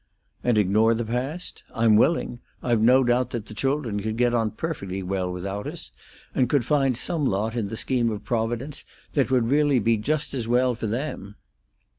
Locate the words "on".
4.33-4.49